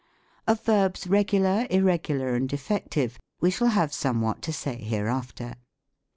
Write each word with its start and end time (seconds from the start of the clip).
Of 0.47 0.63
Verbs 0.63 1.05
Regular, 1.05 1.67
Irregular, 1.69 2.33
and 2.33 2.49
Defective, 2.49 3.19
we 3.39 3.51
shall 3.51 3.67
have 3.67 3.93
somewhat 3.93 4.41
to 4.41 4.51
say 4.51 4.77
hereafter. 4.81 5.57